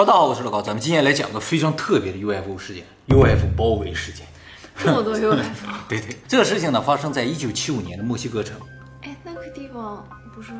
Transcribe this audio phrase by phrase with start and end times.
[0.00, 4.26] 大家好，我是老高，咱们今天来讲个非常特别的 UFO 事件，UFO 包围事件。
[4.74, 5.36] 这么多 UFO，
[5.90, 8.58] 对对，这个事情呢发生在一九七五年的墨西哥城。
[9.02, 10.02] 哎，那个地方
[10.34, 10.52] 不是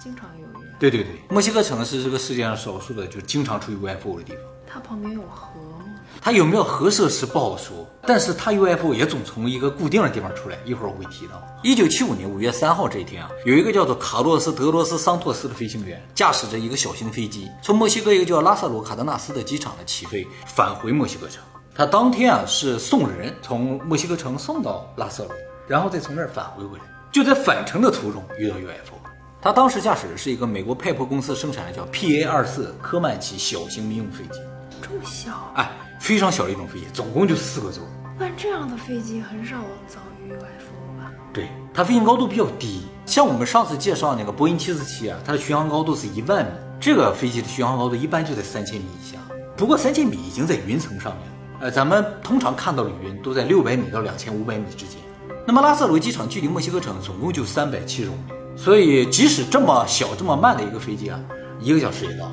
[0.00, 0.70] 经常有人？
[0.78, 4.42] 对对对，墨西哥城是这个世界上少数的就经常出 UFO 的地方。
[4.64, 5.83] 它旁边有河吗？
[6.20, 10.56] 它有没有核设施不好说，但是它 UFO 也总从一个固定的地方出来。
[10.64, 11.42] 一会儿我会提到。
[11.62, 21.42] 一九七五年五月三号这一天啊，有一个叫做卡洛斯·德罗斯桑托斯的飞行员，驾驶着一个小型飞机，从墨西哥一个叫拉萨罗卡德纳斯的机场呢起飞，返回墨西哥城。
[21.74, 25.32] 他当天啊是送人从墨西哥城送到拉萨罗，
[25.66, 26.84] 然后再从那儿返回回来。
[27.12, 28.98] 就在返程的途中遇到 UFO。
[29.40, 34.40] 他当时驾驶的是一个美国派珀公司生产的叫 PA 二四科曼奇小型民用飞机，
[34.80, 35.52] 这么小？
[35.54, 35.70] 哎，
[36.04, 37.82] 非常小的一种飞机，总共就四个座。
[38.18, 39.56] 但这样的飞机很少
[39.88, 41.10] 遭遇 UFO 吧？
[41.32, 49.16] 对，它飞行高度比较低，像我们上次介绍那个波音七四七啊，它的巡航高度是一万米，这个飞机的巡航高度一般就在三千米以下。
[49.56, 55.00] 不过三千米已经在云层上面了，呃，咱们通常看到的云都在六百米到两千五百米之间。
[55.46, 61.18] 那么拉塞罗机场距离墨西哥城总共就三百七十公里，所以即使这么小这么慢的一个飞机啊，
[61.62, 62.30] 一个小时也到。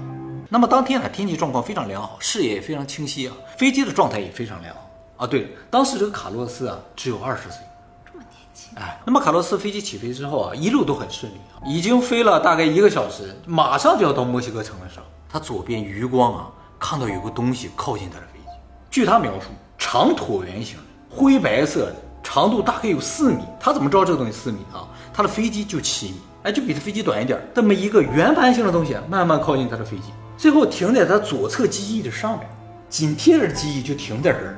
[0.53, 4.81] 那么当天呢，天气状况非常良好，视野也非常清晰啊，飞机的状态也非常良好
[5.15, 5.25] 啊。
[5.25, 7.59] 对，当时这个卡洛斯啊只有二十岁，
[8.05, 8.69] 这么年轻？
[8.75, 18.47] 哎，那么卡洛斯飞机起飞之后啊，一路都很顺利啊，已经飞了大概一个小时，马上就要到墨西哥城的时候，他左边余光啊看到有个东西靠近他的飞机，
[18.89, 21.95] 据他描述，长椭圆形的，灰白色的。
[22.23, 24.85] 长度大概有四米，他怎么知道这个东西四米啊？
[25.11, 27.41] 他的飞机就七米，哎，就比他飞机短一点。
[27.55, 32.49] 这么一个圆盘形的东西慢慢靠近他的飞机，最后停在他左侧机翼的上面，
[32.89, 34.57] 紧贴着机翼就停在这儿。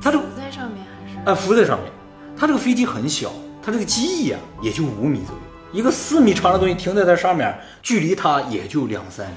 [0.00, 1.18] 他浮在上面还是？
[1.26, 1.92] 哎，浮在上面。
[2.34, 3.30] 他这个飞机很小，
[3.62, 9.34] 他这个机翼啊也就五米左右，一个四米长的东西停在它上面，距离他也就两三米。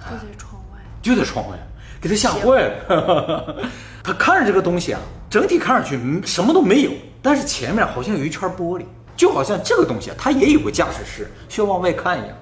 [0.00, 0.80] 就在窗外。
[1.02, 1.58] 就在窗外，
[2.00, 3.68] 给他吓坏了。
[4.02, 6.92] 他看着这个东西啊，整体看上去什么都没有。
[7.20, 12.34] 但是前面好像有一圈玻璃，就好像这个东西啊，它也有个驾驶室，需要往外看一样。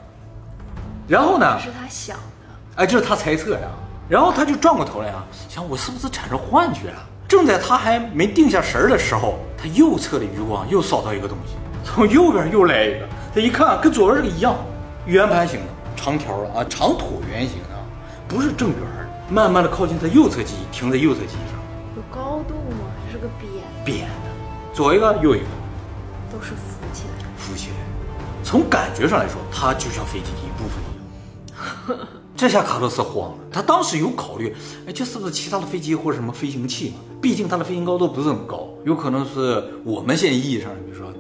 [1.09, 1.59] 然后呢？
[1.59, 2.23] 是他想的，
[2.77, 3.69] 哎，这是他猜测呀。
[4.09, 7.03] 然后他就转过头来啊，想我是不是产生幻觉了？
[7.27, 11.55] 正在他还没定下神儿的时候，他右侧的余光又扫到一个东西，
[11.85, 13.09] 从右边又来一个。
[13.35, 14.55] 他一看，跟左边这个一样，
[15.07, 17.71] 圆盘形的，长条的啊，长椭圆形的，
[18.29, 19.09] 不是正圆的。
[19.31, 21.59] 慢慢的靠近他右侧机翼，停在右侧机翼上。
[21.97, 22.85] 有高度吗？
[23.07, 23.51] 还是个扁？
[23.85, 24.75] 扁的。
[24.75, 25.47] 左一个，右一个，
[26.31, 27.77] 都是浮起来，浮起来。
[28.45, 32.07] 从感觉上来说，它就像飞机的一部分一样。
[32.37, 34.55] 这下卡洛斯慌了，他当时有考虑，
[34.87, 36.97] 哎，这是不是其他的飞机或者什么飞行器嘛？
[37.23, 41.13] 毕竟它的飞行高度不是很高，有可能是我们现在意义上，比如说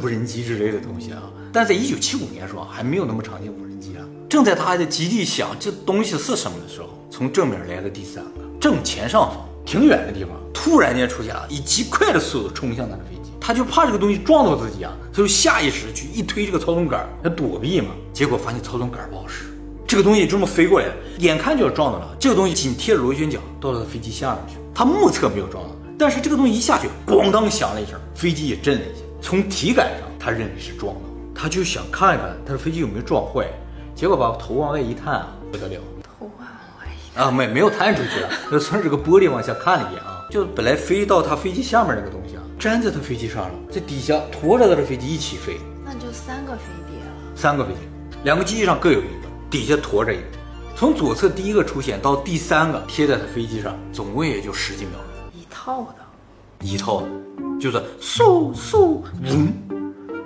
[0.00, 1.22] 无人机之类的东西啊。
[1.52, 4.04] 但在一九七五年时候，还没有那么常见无人机啊。
[4.28, 9.46] 正在他还在极地想这东西是什么的时候，从正面来了第三个，正前上方。
[9.64, 17.90] 挺远的地方，突然间出现了，以极快的速度冲向他的飞机，他就怕这个东西撞到自己啊，他就下意识去一推这个操纵杆，要躲避嘛。
[18.12, 19.44] 结果发现操纵杆不好使，
[19.92, 20.86] 这个东西就这么飞过来，
[21.18, 22.16] 眼看就要撞到了。
[22.18, 29.04] 这个东西紧贴着螺旋桨到了飞机下面去，他目测没有撞到，但是这个东西一下去，咣当响了一声，飞机也震了一下。
[29.20, 31.00] 从体感上，他认为是撞了，
[31.34, 33.46] 他就想看一看他的飞机有没有撞坏，
[33.94, 35.78] 结果把头往外一探啊，不得了。
[36.02, 36.46] 头往
[36.80, 49.21] 外一啊，没没有探出去了，就从这个玻璃往下看了一眼啊，就本来飞到他飞机下面那个东西啊，粘在他飞机上了，这底下驮着他的飞机一起飞，那就三个飞碟了，三个飞碟，两个机翼上各有一个，
[49.52, 50.22] 底下驮着一个，
[50.74, 54.92] 从左侧第一个出现到第三个贴在他飞机上，总共也就十几秒
[55.34, 57.08] 一套的，一套的，
[57.60, 59.52] 就是嗖嗖嗡，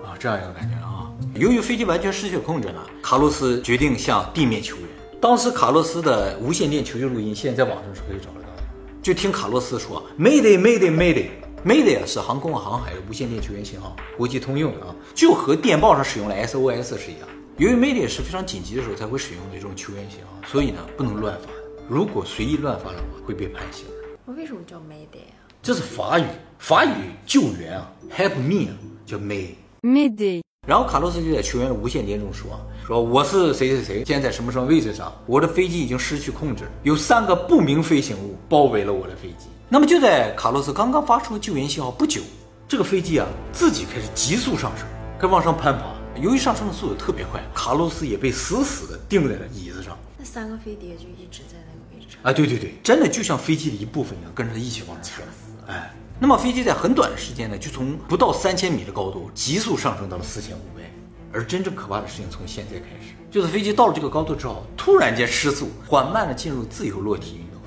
[0.04, 1.10] 啊，这样一个感觉啊。
[1.34, 4.84] 由于飞机完全失去控制呢，卡洛斯决定向地面求援。
[5.20, 8.62] 当时卡洛斯的无线电求救录音，现在在网上是可以找得到的。
[9.02, 17.26] 就听卡洛斯说：“Mayday，Mayday，Mayday，Mayday 是航空航海的无线电求援信号，国际通用的啊，就和电报上使用的 SOS 是一样。
[17.58, 21.48] 由于 Mayday 是非常紧急的时候才会使用的这种求援信号，所以呢不能乱发。
[21.88, 23.86] 如果随意乱发的话，会被判刑。
[24.26, 25.48] 我为什么叫 Mayday 啊？
[25.62, 26.24] 这是法语，
[26.58, 26.90] 法语
[27.24, 28.76] 救援啊，Help me 啊，
[29.06, 30.42] 叫 May，Mayday。
[30.68, 35.10] 然后卡洛斯就在球员的无线电中说：“说我是谁谁谁，现在在什么什么位置上？
[35.24, 39.46] 我的飞机已经失去控制，有三个不明飞行物包围了我的飞机。
[39.70, 42.20] 那么就在卡洛斯刚刚发出救援信号不久，
[42.68, 44.86] 这个飞机啊自己开始急速上升，
[45.18, 45.95] 开始往上攀爬。
[46.20, 49.96] 由于上升的速度特别快，卡洛斯也被死死的钉在了椅子上。
[50.18, 52.20] 那三个飞碟就一直在那个位置上。
[52.22, 55.26] 啊，对对对，真的就像飞机的一部分一样，跟着它一起往上升。
[55.68, 60.88] 哎。”那么飞机在很短的时间呢，就从不到三千米的高度急速上升到了四千五百米。
[61.30, 67.60] 而真正可怕的事情从现在开始，就是飞机到了这个高度之后，突然间失速，缓慢的进入自由落体运动。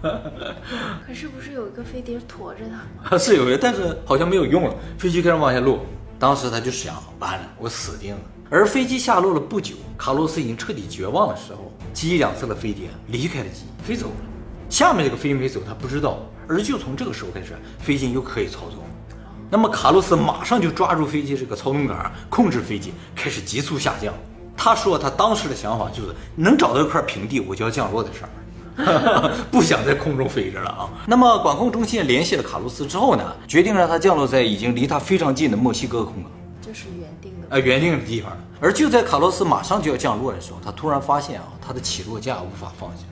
[1.04, 3.18] 可是不是有一个飞碟驮着它吗？
[3.18, 5.84] 是有人，但是好像没有用了，飞机开始往下落。
[6.22, 8.20] 当时他就想，完了，我死定了。
[8.48, 14.14] 而飞机下落了不久，卡洛斯已经彻底绝望的时候，机翼两侧的飞碟离开了机，飞走了。
[14.70, 16.20] 下面这个飞没走，他不知道。
[16.48, 18.78] 而就从这个时候开始，飞机又可以操纵。
[19.50, 24.14] 那么卡洛斯马上就抓住飞机这个操纵杆，控制飞机开始急速下降。
[24.56, 28.30] 他说他当时的想法就是能找到一块平地，我就要降落的事儿，
[29.50, 30.88] 不想在空中飞着了啊。
[31.06, 36.30] 那么管控中心联系了卡洛斯之后呢，决定让他降落在已经离他非常近的墨西哥空港，
[36.60, 37.46] 就是原定的。
[37.50, 38.32] 呃，原定的地方。
[38.60, 43.02] 而就在卡洛斯马上就要降落的时候，他突然发现啊，他的起落架无法放下，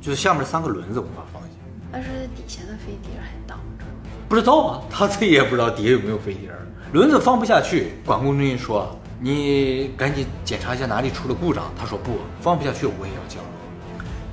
[0.00, 1.48] 就是下面三个轮子无法放下。
[1.92, 3.84] 但是底下的飞碟还挡着。
[4.28, 6.50] 不知道啊，他自己也不知道底下有没有飞碟，
[6.92, 7.92] 轮子放不下去。
[8.04, 13.50] 管控中心说：“你赶紧检查一下哪里出了故障。”他说：“不放不下去，我也要降落。”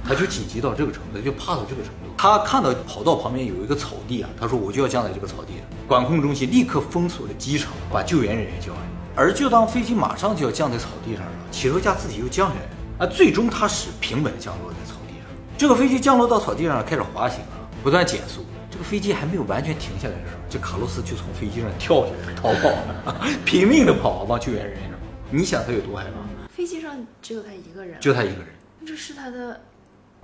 [0.08, 2.14] 他就紧急到这个程度，就怕到这个程度。
[2.18, 8.80] 他看到跑道旁边有一个草地啊，他说：“我就要降在这个草地上。”管控中心立刻封锁了机场，把救援人员叫来。
[9.16, 15.28] 而就当飞机马上就要降在草地上了，起落架自己又降下来啊，最终他是平稳降落在草地上。
[15.58, 18.46] 这个飞机降落到草地上开始滑行啊，不断减速。
[18.70, 23.16] 这个飞机还没有完全停下来的时候，这卡洛斯就从飞机上跳下来逃跑了，
[23.46, 24.92] 拼命的跑往救援人员。
[25.32, 26.48] 你想他有多害怕？
[26.54, 28.48] 飞机上只有他一个人，就他一个人，
[28.86, 29.62] 这是他的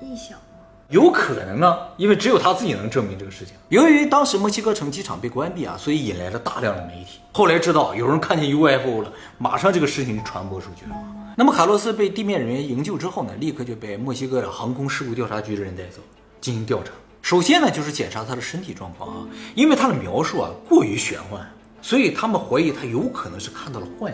[0.01, 0.45] 臆想吗？
[0.89, 3.55] 有可能啊，因为只有他自己能证明这个事情。
[3.69, 7.19] 由于当时墨西哥城机场被关闭啊，所以引来了大量的媒体。
[7.31, 10.95] 后来知道有人看见 UFO 了，马上这个事情就传播出去了。
[11.37, 16.01] 那么卡洛斯被地面人员营救之后呢，立刻就被墨西哥的航空事故调查局的人带走
[16.41, 16.91] 进行调查。
[17.21, 21.39] 首先呢，就是检查他的身体状况啊，因为他的描述啊过于玄幻，
[21.81, 24.11] 所以他们怀疑他有可能是看到了幻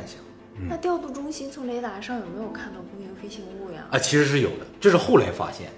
[0.60, 3.86] 想那调度中心从雷达上有没有看到不明飞行物呀？
[3.92, 5.72] 啊，其实是有的，这是后来发现，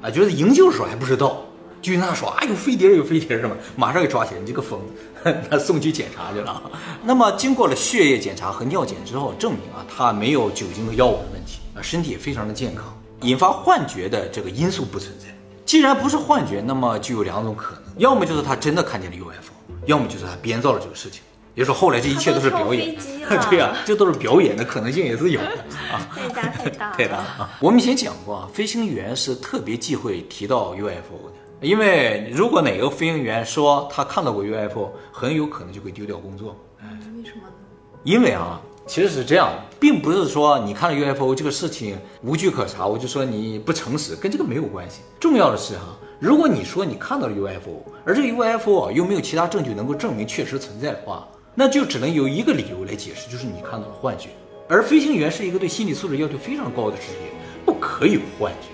[0.00, 1.42] 啊，就是营救的时候还不知道，
[1.82, 3.56] 就跟他说啊有飞碟有飞碟什么？
[3.74, 6.62] 马上给抓起来，你这个疯子，他送去检查去了。
[7.02, 15.26] 那么经过了血液检查和尿检之后，证明啊他没有酒精和药物的问题啊，身体也非常的健康，引发幻觉的这个因素不存在。
[15.66, 19.52] 既然不是幻觉，那么就有两种可能，要么就是他真的看见了 UFO，
[19.86, 21.22] 要么就是他编造了这个事情。
[21.54, 22.94] 也就是说，后来这一切都是表演
[23.50, 25.46] 对呀、这都是表演的可能性也是有的
[25.92, 26.02] 啊。
[26.34, 26.90] 太大。
[26.96, 27.50] 太大了啊！
[27.60, 36.56] 我们以前讲过啊，飞行员是特别忌讳提到 UFO 的，因为如果哪个飞行员说他看到过 UFO，很有可能就会丢掉工作。
[36.82, 37.54] 嗯为什么呢？
[38.02, 39.50] 因为啊，其实是这样，
[39.80, 45.00] 并不是说你看了 UFO 这个事情无据可查，我就说你不诚实，跟这个没有关系。
[45.18, 54.28] 重要的是哈、如果你说你看到了 UFO，而这个 UFO 啊又没有其他证据能够证明确实存在的话，那就只能有一个理由来解释，就是你看到了幻觉。
[54.68, 57.30] 而飞行员是一个对心理素质要求非常高的职业，
[57.64, 58.68] 不可以有幻觉，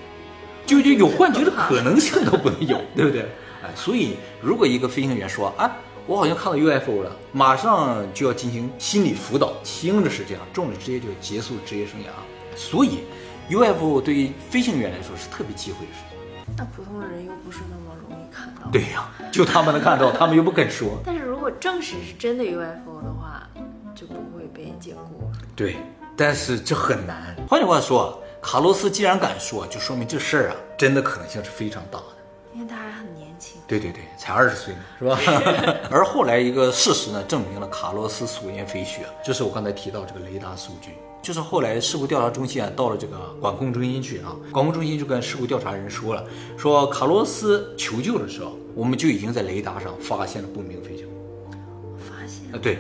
[0.67, 3.23] 就就有幻觉的可能性都不能有， 对不对？
[3.63, 12.07] 哎，所以如果一个飞行员说啊，我好像看到 UFO 了，马上就要进行心理辅导，轻的是这样，重的直接就结束职业生涯。
[12.57, 13.01] 所以
[13.51, 16.20] UFO 对于飞行员来说是特别忌讳的事情。
[16.61, 18.71] 那普通人又不是那么容易看到。
[18.71, 21.01] 对呀、就他们能看到，他们又不肯说。
[21.07, 23.49] 但是如果证实是真的 UFO 的话，
[23.95, 25.31] 就不会被解雇。
[25.57, 25.77] 对，
[26.15, 27.35] 但是这很难。
[27.49, 32.05] 换句话说，卡洛斯既然敢说，就说明这事儿啊，真的可能性是非常大的。
[32.53, 33.59] 因为他还很年轻。
[33.67, 35.19] 对对对，才二十岁呢，是吧？
[35.91, 40.91] 而后来一个事实呢，证明了卡洛斯所言非虚啊，就是我刚才提到这个雷达数据。
[41.23, 46.25] 就是后来事故调查中心啊，到了这个管控中心去啊，管控中心就跟事故调查人说了，
[46.57, 51.11] 说卡洛斯求救的时候，我们就已经在雷达上发现了不明飞行物。
[51.99, 52.79] 发现啊，对，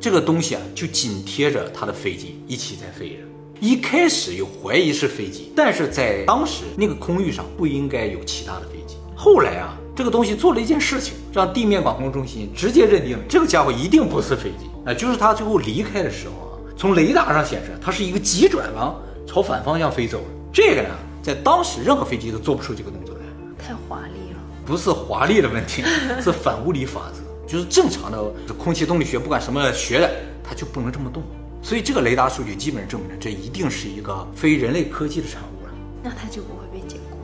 [0.00, 3.16] 这个东西啊，就紧贴着他的飞机一起在飞着。
[3.60, 8.96] 一开始有怀疑是飞机，但是在当时那个空域上不应该有其他的飞机。
[9.14, 16.51] 后来啊，这个东西做了一件事情，让地面管控中心直接认定这个家伙一定不是飞机啊，就是他最后离开的时候啊，
[16.82, 18.92] 从雷达上显示它是一个急转弯
[19.24, 20.24] 朝反方向飞走了。
[20.52, 20.88] 这个呢，
[21.22, 23.20] 在当时任何飞机都做不出这个动作来。
[23.56, 24.40] 太华丽了。
[24.66, 25.84] 不是华丽的问题，
[26.20, 28.20] 是反物理法则，就是正常的
[28.58, 30.10] 空气动力学，不管什么学的，
[30.42, 31.22] 它就不能这么动。
[31.62, 35.72] 所以这个雷达数据基本上证明了，这一定是一个非人类科技的产物了
[36.02, 37.16] 那它就不会被解雇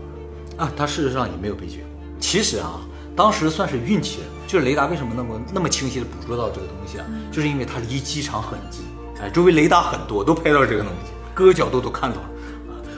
[0.61, 0.65] 了。
[0.65, 0.73] 啊！
[0.77, 2.21] 它事实上也没有被解雇。
[2.21, 2.79] 其实啊，
[3.17, 7.07] 当时算是运气了，就是雷达为什么那么那么清晰的捕捉到这个东西啊？
[7.33, 8.85] 就是因为它离机场很近，
[9.21, 12.23] 哎，周围雷达很多，都拍到了这个东西，各个角度都看到了。
[12.23, 12.29] 啊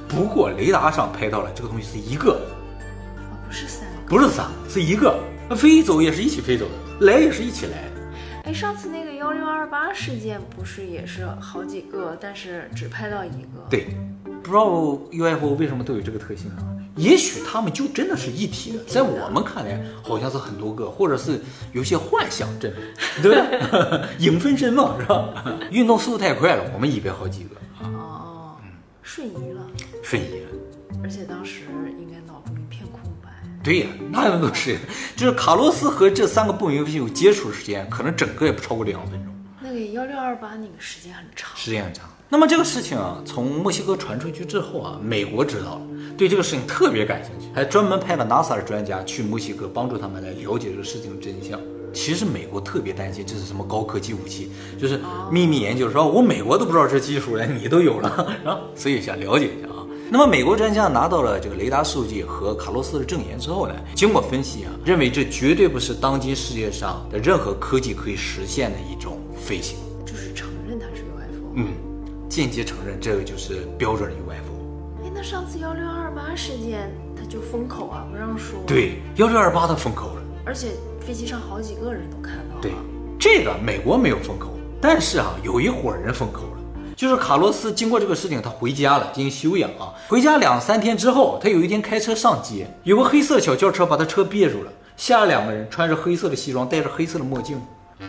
[0.09, 3.97] 不过雷达上拍到了这个东西是一个，哦，不是三个。
[4.09, 5.19] 不是三个，是一个。
[5.49, 7.89] 那飞走也是一起飞走的，来也是一起来
[8.45, 13.67] 哎，上次那个幺六二八事件不是也是好几个，但是只拍到一个。
[13.71, 13.87] 对，
[14.43, 14.65] 不知道
[15.13, 16.59] UFO 为什么都有这个特性啊？
[17.01, 21.41] 也许他们就真的是一体的，在我们看来好像是很多个，或者是
[21.73, 22.71] 有些幻想症，
[23.23, 24.09] 对不对？
[24.21, 25.45] 影分身嘛，是吧？
[25.71, 28.57] 运动速度太快了，我们以为好几个啊，哦，
[29.03, 29.63] 瞬移了，
[30.03, 30.49] 瞬移了。
[31.03, 31.63] 而且当时
[31.99, 33.31] 应该脑中一片空白。
[33.65, 34.77] 对呀，那样都是，
[35.17, 39.35] 就是卡洛斯和这三个不明飞行物接触时间，可能整个也不超过两分钟。
[39.61, 42.11] 那个幺六二八那个时间很长，时间很长。
[42.33, 45.83] 那么这个事情啊，从墨西哥传出去之后啊，美国知道了，
[46.17, 51.61] 对这个事情特别感兴趣，还专门派了 NASA 的专家去墨西哥帮助他们来了解这个事情的真相。
[51.93, 58.09] 其实美国特别担心这是什么高科技武器，就是秘密研究，说我美国都不知道这技术了，你都有了，
[58.47, 59.85] 啊，所以想了解一下啊。
[60.09, 69.77] 那么美国专家拿到了这个雷达数据和卡洛斯的证言之后呢，经过分析啊，认为这绝对不是当今世界上的任何科技可以实现的一种飞行。
[70.07, 71.53] 就是承认它是 UFO。
[71.57, 71.69] 嗯，
[72.41, 75.05] 间接承认这个就是标准的 UFO。
[75.05, 78.59] 哎，那上次幺六二八事件他就封口啊，不让说。
[78.67, 80.69] 对，幺六二八他封口了，而且
[81.01, 82.63] 飞机上好几个人都看到了。
[82.63, 82.73] 对，
[83.19, 84.49] 这个美国没有封口，
[84.81, 86.47] 但是啊，有一伙人封口了。
[86.97, 89.93] 就是卡洛斯经过这个事情，他回家了，进行休养啊。
[90.09, 97.59] 回家两三天之后，他有一天开车上街，有个黑色小轿车把他车别住了，下来两个人，穿着黑色的西装，戴着黑色的墨镜，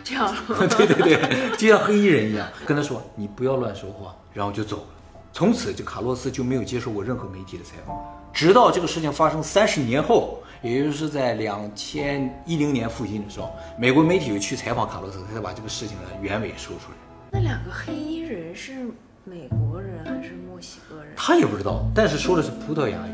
[0.02, 0.34] 这样。
[0.48, 4.84] 对 对对， 就像黑衣人一样，跟他说你不要乱说话，然后就走了。
[5.32, 7.96] 从此，这卡洛斯就没有接受过任何媒体的采访，
[8.32, 16.96] 直到这个事情发生三十年后，也就是在两千一零年附近的时候，美国媒体又去采访卡洛斯，他才把这个事情的原委说出来。
[17.30, 18.86] 那两个黑衣人是
[19.24, 21.14] 美国人还是墨西哥人？
[21.16, 23.10] 他也不知道，但是说的是葡萄牙语。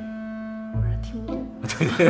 [0.75, 1.38] 我是听不懂。
[1.97, 2.09] 对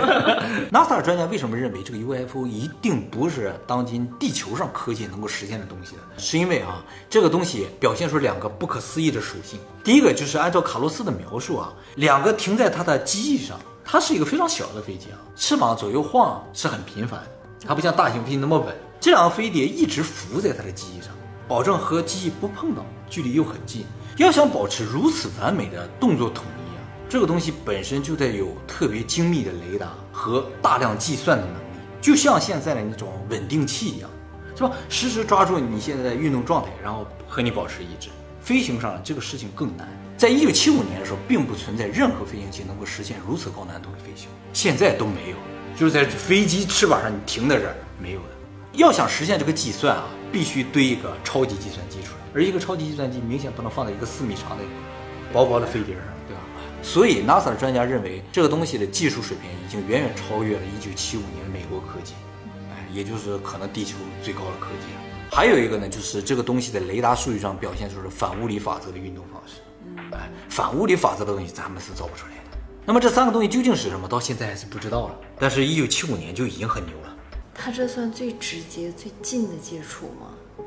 [0.71, 6.03] ，NASA 专家为什么认为这个 UFO 一定不是当今地球上科技能够实现的东西呢？
[6.17, 9.59] 是因为啊，这个东西表现出两个不可思议的属性。
[9.83, 17.21] 第一个就是按照卡洛斯的描述啊，两个停在他的机翼上，它是一个非常小的飞机啊，翅膀左右晃是很频繁，
[17.67, 18.75] 它不像大型飞机那么稳。
[19.01, 21.11] 这两个飞碟一直浮在它的机翼上。
[21.47, 23.87] 保证和机翼不碰到，距离又很近。
[24.19, 26.68] 要想保持如此完美的动作统一，
[27.09, 34.11] 这个东西本身就带有特别精密的雷达和大量计算的能力，就像现在的那种稳定器一样，
[34.55, 34.73] 是吧？
[34.89, 38.11] 实时抓住你现在的运动状态，然后和你保持一致。
[38.41, 39.89] 飞行上这个事情更难。
[40.17, 45.37] 在一九七五年的时候，并不存在任何飞行器能够实现如此高难度的飞行，现在都没有。
[45.77, 48.27] 就是在飞机翅膀上你停在这儿没有的。
[48.73, 50.05] 要想实现这个计算啊。
[50.31, 54.65] 必须堆一个超级计算机出来，而一个超级计算机明显不能放在一个四米长的
[55.33, 56.43] 薄薄的飞碟上，对吧？
[56.83, 62.15] 所以 NASA 的专家认为，这个东西的技术水平已经远远超越了1975年美国科技，
[62.71, 64.87] 哎，也就是可能地球最高的科技。
[65.31, 69.61] 还有一个呢，就是这个东西在雷达数据上表现出了反物理法则的运动方式，
[70.13, 72.59] 哎，反物理法则的东西咱们是造不出来的。
[72.87, 75.17] 那么这三个东西究竟是什么，到现在还是不知道了。
[75.39, 77.15] 但是1975年就已经很牛了。
[77.55, 80.65] 它这算最直接、最近的接触吗？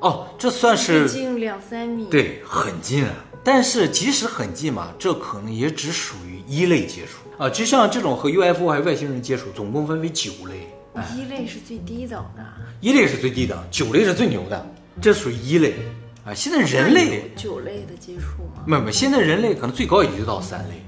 [0.00, 3.14] 哦，这算是近两三米，对，很近啊。
[3.42, 7.48] 但是即使很近嘛，这可能也只属于一类接触啊。
[7.48, 10.68] 就像这种和 UFO 还有外星人接触，总共分为九类。
[11.16, 12.44] 一类是最低等的，
[12.80, 14.66] 一类是最低等，九类是最牛的，
[15.00, 15.74] 这属于一类
[16.24, 16.34] 啊。
[16.34, 18.64] 现在人类九类的接触吗？
[18.66, 20.84] 没有没有，现在人类可能最高也就到三类。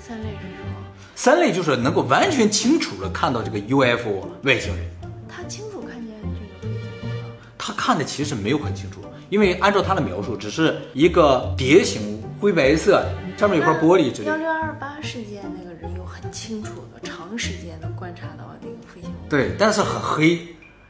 [0.00, 0.74] 三类是什么？
[1.14, 4.84] 三类就是能够完全清楚的看到这个 UFO 外星人。
[5.28, 7.26] 他清楚看见这个飞行吗？
[7.58, 13.04] 他看的其实没有很清楚，因为按照他的描述，只是一个碟形灰白色，
[13.36, 14.28] 上面有块玻璃之类。
[14.28, 19.28] 幺六二八事件那个人有很清楚的长时间的观察到那个飞行物。
[19.28, 20.38] 对，但是很黑，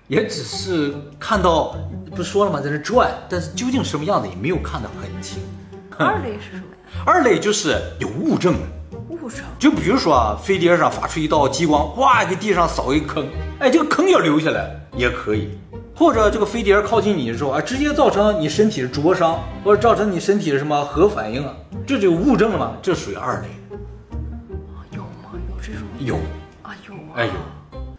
[0.09, 1.77] 也只是看到，
[2.15, 5.43] 不是说了吗，在那转，但是究竟什么样子也没有看得很清。
[5.99, 7.03] 二类是什么呀？
[7.07, 8.55] 二类就是有物证。
[9.09, 13.27] 物证就比如说啊，飞碟上发出一道激光，哗，给地上扫一个坑，
[13.59, 15.59] 哎，这个坑要留下来也可以。
[15.97, 21.55] 或者这个飞碟靠近你的时候啊，直接造成你身体的灼伤，或者造成你身体的什么核反应啊，
[21.87, 23.49] 这就物证了嘛，这属于二类。
[24.93, 25.33] 有吗？
[25.33, 25.83] 有这种？
[25.99, 26.17] 有
[26.63, 27.17] 啊，有啊。
[27.17, 27.33] 哎有。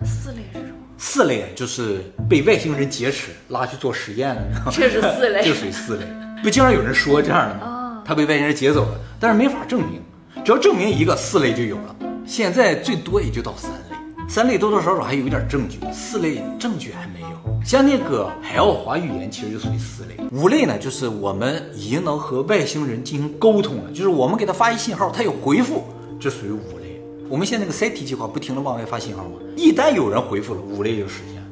[0.05, 0.73] 四类是什么？
[0.99, 6.05] 四类就是被外星人劫持拉去做实验的， 这是四类，这属于四类。
[6.43, 8.03] 不经常有人说这样的吗？
[8.05, 9.99] 他被外星人劫走了，但是没法证明。
[10.45, 11.95] 只要证明一个四类就有了，
[12.27, 13.86] 现在最多也就到三类，
[14.29, 17.27] 三类多多少少还有一点证据，四类证据还没有。
[17.65, 25.85] 像那个海奥华预言其实就属于四类，五类呢就是我们已经能和外星人进行沟通了，就是我们给他发一信号，他有回复，
[26.19, 27.01] 这属于五类。
[27.29, 29.31] 我们现在那个 SET 计划不停的往外发信号吗？
[29.55, 31.47] 一旦有人回复了，五类就实现了。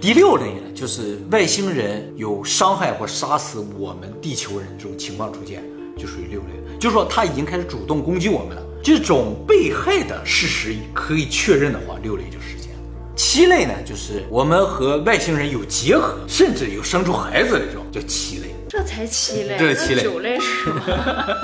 [0.00, 5.62] 第六类呢，就是外星人有伤害或杀死我们地球人这种情况出现，
[5.98, 6.78] 就属于六类。
[6.78, 12.78] 就是说他已经开始主动攻击我们了，这种被害的事实可以确认的话，六类就实现了。
[13.16, 18.48] 七类呢，就是我们和外星人有结合，甚至有生出孩子的这种，叫七类。
[18.68, 20.80] 这才七类，这是七类那九类是什么？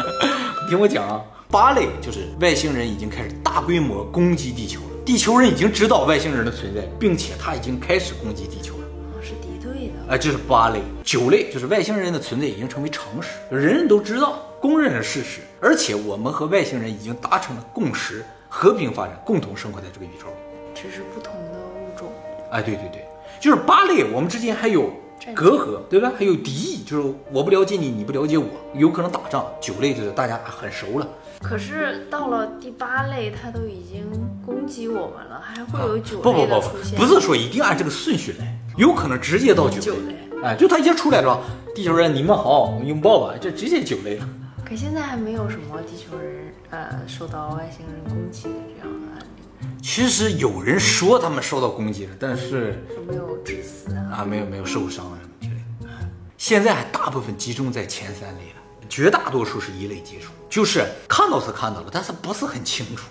[0.70, 8.84] 听我讲啊，八类就是外星人已经开始大规模攻击地球了，地球人已经知道外星人的存在，并且他已经开始攻击地球了。
[8.84, 10.14] 哦是敌对的。
[10.14, 20.32] 啊，这是八类，九类就是外星人的存在已经成为常识，人人都知道，公认的事实，而且我们和外星人已经达成了共识，和平发展，共同生活在这个宇宙里。
[20.74, 22.08] 只是不同的物种。
[22.50, 23.06] 哎，对对对，
[23.40, 24.90] 就是八类，我们之间还有
[25.34, 26.12] 隔阂，对吧？
[26.18, 29.46] 还有敌意，就是我不了解你，你不了解我，有可能打仗。
[29.60, 31.08] 九类就是大家很熟了，
[31.42, 34.04] 可是到了第八类，它都已经
[34.44, 36.46] 攻击我们了，还会有九类不不？
[36.46, 40.12] 不，不是说一定按这个顺序来，有可能直接到九九类。
[40.12, 40.16] 类。
[40.42, 41.40] 哎，就他一下出来了，
[41.74, 44.28] 地球人你们好，拥抱吧，就直接九类了。
[44.68, 54.16] 可现在还没有什么地球人呃受到外星人攻击的这样的案例，其实有人说他们受到攻击了，但是有没有致死啊？
[54.16, 55.54] 啊，没有没有受伤啊什么之类
[55.88, 56.08] 的。
[56.36, 63.06] 现在还大部分集中在前三类了，绝大多数是一类接触，就是看到是看到了，但是不是很清楚，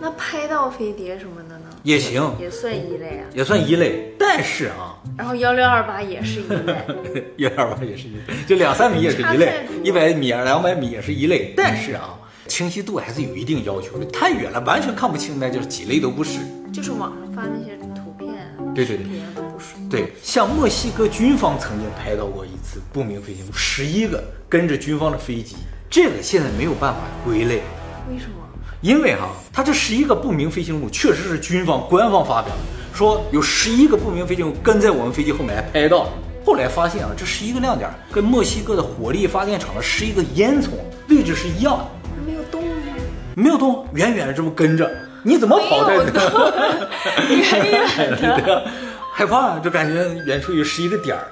[0.00, 1.66] 那拍到飞碟什么的呢？
[1.82, 3.24] 也行，也算一类啊。
[3.34, 4.14] 也算一类。
[4.18, 6.74] 但是啊，然后幺六二八也是一类，
[7.36, 11.52] 幺六二八也是一类，就两三米也是一类一百米、两百米也是一类。
[11.56, 16.38] 但是啊，清晰度还是有一定要求的，太远了完全看不清，那就是几类都不是。
[16.72, 18.28] 就是网上发那些图片、
[18.74, 19.74] 对对对都不是。
[19.90, 25.56] 对，像墨西哥军方曾经拍到过一次不明飞行物，十一个跟着军方的飞机，
[25.90, 27.62] 这个现在没有办法归类，
[28.08, 28.39] 为什么？
[28.80, 36.08] 因为哈，它这十一个不明飞行物确实是军方官方发表的，说有十一个不明飞行物跟在我们飞机后面还拍到，
[36.46, 40.68] 后来发现啊，这十一个亮点跟墨西哥的火力发电厂的十一个烟囱
[41.08, 42.74] 位置是一样的，它没有动吗？
[43.34, 44.90] 没有动，远远的这么跟着，
[45.22, 46.88] 你怎么跑在这个？
[47.28, 48.66] 远远的。
[49.12, 51.28] 害怕，就感觉远处有十一个点儿。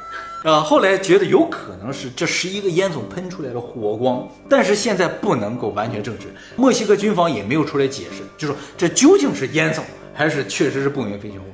[0.48, 6.28] 啊，后来觉得有可能是这十一个烟囱喷出来的火光，但是现在不能够完全证实。
[6.56, 9.80] 墨西哥军方也没有出来解释，就说这究竟是烟囱
[10.14, 11.44] 还是确实是不明飞行物。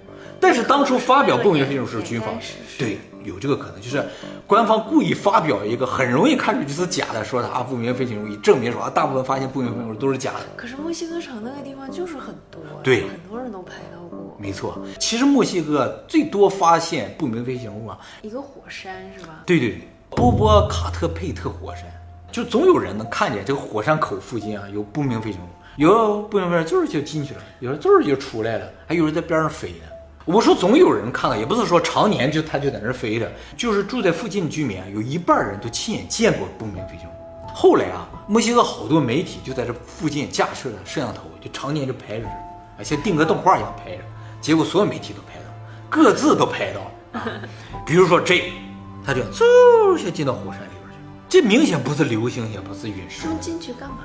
[0.41, 2.39] 但是当初发表不明飞行物是军方
[2.79, 4.05] 对，有这个可能，就是
[4.47, 10.41] 官方故意发表一个很容易看出去是假的，说它不明飞行物，以证明说啊，大部分发现不明飞行物都是假的。
[10.57, 14.37] 可是墨西哥城那个地方就是很多，对很多人都拍到过。
[14.39, 19.43] 没错，其实墨西哥最多发现不明飞行物啊，一个火山是吧？
[19.47, 21.85] 对对对，波波卡特佩特火山，
[22.31, 29.87] 就总有人能看见这个火山口附近啊有不明飞行物，有不明飞行物就是就进去了，有人就是就出来了，还有人在边上飞呢。
[30.25, 37.13] 我说总有人看到，也不是说常年就他就在那儿飞着，就是住在附近的居民啊，有一半人都亲眼见过不明飞行物。
[37.55, 44.03] 后来啊，墨西哥好多媒体就在这附近架设了摄像头，就常年就拍着这，啊，像定格动画一样拍着，
[44.41, 45.45] 结果所有媒体都拍到，
[45.91, 47.21] 各自都拍到了。
[47.21, 47.23] 啊
[47.87, 48.51] 比如说这，
[49.05, 53.29] 他就嗖就进到火山里边去了，这明显不是流星，也不是陨石他。
[53.29, 53.99] 们进去干嘛？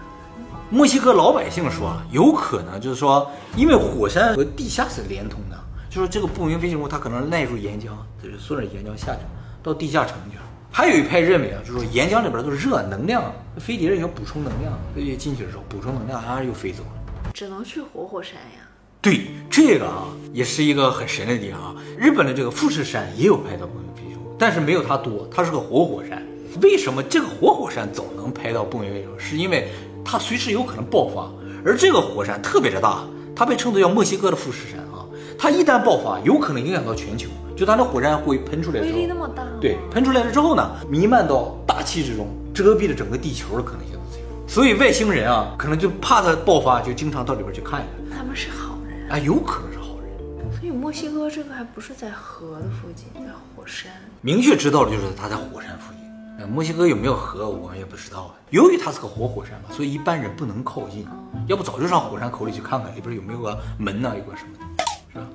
[0.70, 5.58] 墨西哥老百姓说啊，有可能就是说，因为火山和地下是连通的，
[5.90, 7.88] 就是这个不明飞行物它可能耐住岩浆，
[8.22, 9.22] 就是顺着岩浆下去
[9.64, 10.44] 到地下城去了。
[10.72, 13.24] 还有一派认为啊，就是说岩浆里边都是热能量，
[13.58, 17.32] 飞碟也要补充能量，所以进去的时候补充能量，然后又飞走了。
[17.34, 18.68] 只能去活火山呀。
[19.02, 21.76] 对，这个啊也是一个很神的地方啊。
[21.98, 26.24] 日本的这个富士山也有拍到不明飞行物，但是没有它多，它是个活火山。
[26.62, 29.18] 为什么这个活火山总能拍到不明飞行物？
[29.18, 29.70] 是因为
[30.06, 31.32] 它随时有可能爆发，
[31.66, 33.04] 而这个火山特别的大，
[33.36, 35.08] 它被称作叫墨西哥的富士山啊。
[35.40, 39.52] 它一旦爆发，有可能影响到全球，就它的火山会喷出来威之后，力那么大吗？
[39.62, 44.26] 对，喷出来了之后呢，弥漫到大气之中，遮蔽了整个地球的可能性都是有。
[44.50, 48.18] 所以外星人啊，可能就怕它爆发，就经常到里边去看一看。
[48.18, 49.16] 他们是好人啊。
[49.16, 50.52] 啊，有可能是好人。
[50.60, 53.90] 所以墨西哥这个还不是在河的附近，在火山。
[54.20, 56.00] 明确知道的就是它在火山附近。
[56.40, 58.36] 呃，墨西哥有没有河，我们也不知道啊。
[58.50, 61.08] 由于它是个活火山嘛，所以一般人不能靠近。
[61.48, 64.66] 要不早就上火山口里去看看，里边有没有个门呐、有个什么的，
[65.12, 65.28] 是吧？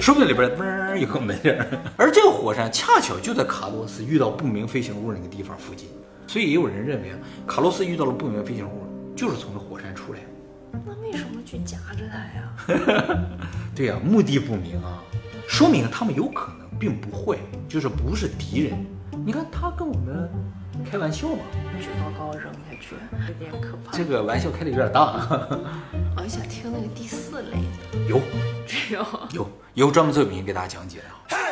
[0.00, 1.66] 说不定里边嘣儿有个门儿。
[1.96, 5.88] 而这个火山恰巧就在卡洛斯遇到不明飞行物那个地方附近，
[6.26, 10.20] 所以也有人认为啊，卡洛斯遇到了不明飞行物，就是从这火山出来。
[10.86, 12.18] 那为什么去夹着它
[12.76, 13.26] 呀？
[13.74, 15.02] 对呀、目的不明啊，
[15.48, 18.86] 说明他们有可能并不会，就是不是敌人。
[19.28, 20.30] 你看他跟我们
[20.90, 21.40] 开玩笑嘛，
[21.78, 22.94] 举高高扔下去，
[23.28, 23.92] 有点可怕。
[23.92, 25.20] 这个玩笑开的有点大。
[26.16, 27.50] 我想听那个第四类
[27.92, 28.22] 的，有
[28.66, 31.47] 只有有有专门作品给大家讲解的啊。